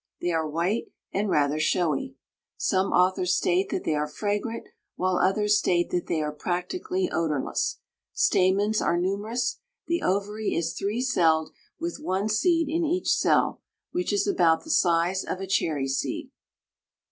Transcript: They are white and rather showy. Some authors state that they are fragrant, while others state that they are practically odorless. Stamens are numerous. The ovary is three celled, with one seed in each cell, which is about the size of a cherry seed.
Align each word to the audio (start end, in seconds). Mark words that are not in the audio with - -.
They 0.19 0.31
are 0.31 0.49
white 0.49 0.85
and 1.13 1.29
rather 1.29 1.59
showy. 1.59 2.15
Some 2.57 2.87
authors 2.87 3.35
state 3.35 3.69
that 3.69 3.83
they 3.83 3.93
are 3.93 4.07
fragrant, 4.07 4.67
while 4.95 5.17
others 5.19 5.59
state 5.59 5.91
that 5.91 6.07
they 6.07 6.23
are 6.23 6.31
practically 6.31 7.07
odorless. 7.11 7.77
Stamens 8.11 8.81
are 8.81 8.97
numerous. 8.97 9.59
The 9.85 10.01
ovary 10.01 10.55
is 10.55 10.73
three 10.73 11.03
celled, 11.03 11.51
with 11.79 11.99
one 11.99 12.29
seed 12.29 12.67
in 12.67 12.83
each 12.83 13.13
cell, 13.13 13.61
which 13.91 14.11
is 14.11 14.25
about 14.25 14.63
the 14.63 14.71
size 14.71 15.23
of 15.23 15.39
a 15.39 15.45
cherry 15.45 15.87
seed. 15.87 16.31